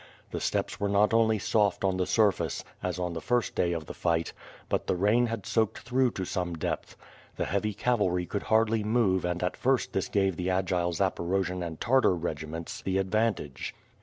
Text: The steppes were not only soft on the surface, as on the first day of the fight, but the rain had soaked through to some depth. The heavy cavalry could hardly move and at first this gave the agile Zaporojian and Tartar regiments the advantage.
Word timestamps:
The 0.31 0.41
steppes 0.41 0.79
were 0.79 0.89
not 0.89 1.13
only 1.13 1.37
soft 1.37 1.83
on 1.83 1.97
the 1.97 2.07
surface, 2.07 2.63
as 2.81 2.97
on 2.97 3.13
the 3.13 3.21
first 3.21 3.53
day 3.53 3.71
of 3.71 3.85
the 3.85 3.93
fight, 3.93 4.33
but 4.67 4.87
the 4.87 4.95
rain 4.95 5.27
had 5.27 5.45
soaked 5.45 5.77
through 5.77 6.09
to 6.13 6.25
some 6.25 6.55
depth. 6.55 6.95
The 7.35 7.45
heavy 7.45 7.75
cavalry 7.75 8.25
could 8.25 8.41
hardly 8.49 8.83
move 8.83 9.25
and 9.25 9.43
at 9.43 9.55
first 9.55 9.93
this 9.93 10.07
gave 10.09 10.37
the 10.37 10.49
agile 10.49 10.91
Zaporojian 10.91 11.61
and 11.63 11.79
Tartar 11.79 12.15
regiments 12.15 12.81
the 12.81 12.97
advantage. 12.97 13.75